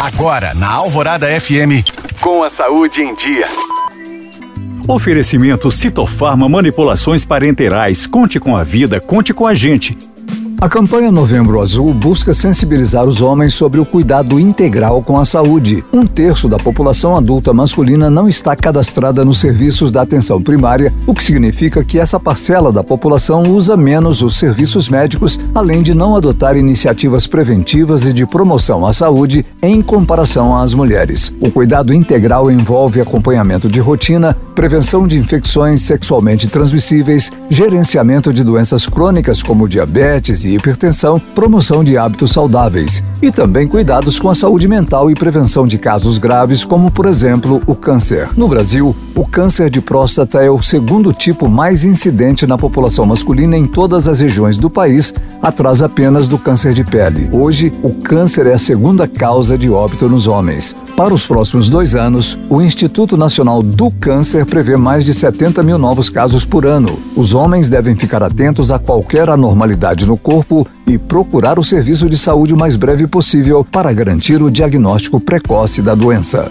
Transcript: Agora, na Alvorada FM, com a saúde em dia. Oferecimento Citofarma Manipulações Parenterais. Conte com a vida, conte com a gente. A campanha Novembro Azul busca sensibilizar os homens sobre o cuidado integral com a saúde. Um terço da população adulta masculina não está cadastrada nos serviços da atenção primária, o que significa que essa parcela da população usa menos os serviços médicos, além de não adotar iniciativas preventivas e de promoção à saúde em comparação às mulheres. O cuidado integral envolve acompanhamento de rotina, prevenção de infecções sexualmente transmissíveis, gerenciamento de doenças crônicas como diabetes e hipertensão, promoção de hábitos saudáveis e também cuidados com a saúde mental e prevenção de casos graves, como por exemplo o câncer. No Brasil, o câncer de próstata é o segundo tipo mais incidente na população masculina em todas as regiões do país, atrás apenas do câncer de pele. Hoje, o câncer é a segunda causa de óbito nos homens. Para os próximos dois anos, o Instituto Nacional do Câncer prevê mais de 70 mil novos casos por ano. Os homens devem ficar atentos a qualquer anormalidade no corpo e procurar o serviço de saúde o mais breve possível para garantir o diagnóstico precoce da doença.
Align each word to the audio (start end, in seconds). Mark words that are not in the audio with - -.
Agora, 0.00 0.54
na 0.54 0.66
Alvorada 0.66 1.26
FM, 1.38 1.84
com 2.22 2.42
a 2.42 2.48
saúde 2.48 3.02
em 3.02 3.14
dia. 3.14 3.46
Oferecimento 4.88 5.70
Citofarma 5.70 6.48
Manipulações 6.48 7.22
Parenterais. 7.22 8.06
Conte 8.06 8.40
com 8.40 8.56
a 8.56 8.62
vida, 8.62 8.98
conte 8.98 9.34
com 9.34 9.46
a 9.46 9.52
gente. 9.52 9.98
A 10.60 10.68
campanha 10.68 11.10
Novembro 11.10 11.58
Azul 11.58 11.94
busca 11.94 12.34
sensibilizar 12.34 13.06
os 13.06 13.22
homens 13.22 13.54
sobre 13.54 13.80
o 13.80 13.84
cuidado 13.86 14.38
integral 14.38 15.02
com 15.02 15.18
a 15.18 15.24
saúde. 15.24 15.82
Um 15.90 16.04
terço 16.06 16.50
da 16.50 16.58
população 16.58 17.16
adulta 17.16 17.50
masculina 17.54 18.10
não 18.10 18.28
está 18.28 18.54
cadastrada 18.54 19.24
nos 19.24 19.40
serviços 19.40 19.90
da 19.90 20.02
atenção 20.02 20.42
primária, 20.42 20.92
o 21.06 21.14
que 21.14 21.24
significa 21.24 21.82
que 21.82 21.98
essa 21.98 22.20
parcela 22.20 22.70
da 22.70 22.84
população 22.84 23.44
usa 23.44 23.74
menos 23.74 24.20
os 24.20 24.36
serviços 24.36 24.90
médicos, 24.90 25.40
além 25.54 25.82
de 25.82 25.94
não 25.94 26.14
adotar 26.14 26.54
iniciativas 26.58 27.26
preventivas 27.26 28.04
e 28.04 28.12
de 28.12 28.26
promoção 28.26 28.84
à 28.84 28.92
saúde 28.92 29.46
em 29.62 29.80
comparação 29.80 30.54
às 30.54 30.74
mulheres. 30.74 31.32
O 31.40 31.50
cuidado 31.50 31.94
integral 31.94 32.50
envolve 32.50 33.00
acompanhamento 33.00 33.66
de 33.66 33.80
rotina, 33.80 34.36
prevenção 34.54 35.06
de 35.06 35.18
infecções 35.18 35.80
sexualmente 35.80 36.48
transmissíveis, 36.48 37.32
gerenciamento 37.48 38.30
de 38.30 38.44
doenças 38.44 38.86
crônicas 38.86 39.42
como 39.42 39.66
diabetes 39.66 40.44
e 40.44 40.49
hipertensão, 40.54 41.20
promoção 41.34 41.82
de 41.84 41.96
hábitos 41.96 42.32
saudáveis 42.32 43.02
e 43.22 43.30
também 43.30 43.68
cuidados 43.68 44.18
com 44.18 44.30
a 44.30 44.34
saúde 44.34 44.66
mental 44.66 45.10
e 45.10 45.14
prevenção 45.14 45.66
de 45.66 45.78
casos 45.78 46.18
graves, 46.18 46.64
como 46.64 46.90
por 46.90 47.06
exemplo 47.06 47.62
o 47.66 47.74
câncer. 47.74 48.28
No 48.36 48.48
Brasil, 48.48 48.96
o 49.14 49.26
câncer 49.26 49.68
de 49.68 49.80
próstata 49.80 50.42
é 50.42 50.50
o 50.50 50.62
segundo 50.62 51.12
tipo 51.12 51.48
mais 51.48 51.84
incidente 51.84 52.46
na 52.46 52.56
população 52.56 53.04
masculina 53.04 53.56
em 53.56 53.66
todas 53.66 54.08
as 54.08 54.20
regiões 54.20 54.56
do 54.56 54.70
país, 54.70 55.12
atrás 55.42 55.82
apenas 55.82 56.26
do 56.26 56.38
câncer 56.38 56.72
de 56.72 56.84
pele. 56.84 57.28
Hoje, 57.32 57.72
o 57.82 57.90
câncer 57.90 58.46
é 58.46 58.54
a 58.54 58.58
segunda 58.58 59.06
causa 59.06 59.58
de 59.58 59.70
óbito 59.70 60.08
nos 60.08 60.26
homens. 60.26 60.74
Para 60.96 61.14
os 61.14 61.26
próximos 61.26 61.68
dois 61.68 61.94
anos, 61.94 62.38
o 62.48 62.60
Instituto 62.60 63.16
Nacional 63.16 63.62
do 63.62 63.90
Câncer 63.90 64.44
prevê 64.44 64.76
mais 64.76 65.04
de 65.04 65.14
70 65.14 65.62
mil 65.62 65.78
novos 65.78 66.08
casos 66.08 66.44
por 66.44 66.66
ano. 66.66 66.98
Os 67.16 67.32
homens 67.32 67.70
devem 67.70 67.94
ficar 67.94 68.22
atentos 68.22 68.70
a 68.70 68.78
qualquer 68.78 69.30
anormalidade 69.30 70.06
no 70.06 70.16
corpo 70.40 70.66
e 70.86 70.96
procurar 70.96 71.58
o 71.58 71.64
serviço 71.64 72.08
de 72.08 72.16
saúde 72.16 72.54
o 72.54 72.56
mais 72.56 72.76
breve 72.76 73.06
possível 73.06 73.64
para 73.64 73.92
garantir 73.92 74.42
o 74.42 74.50
diagnóstico 74.50 75.20
precoce 75.20 75.82
da 75.82 75.94
doença. 75.94 76.50